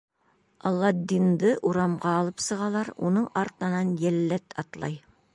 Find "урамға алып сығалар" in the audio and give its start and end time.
1.71-2.89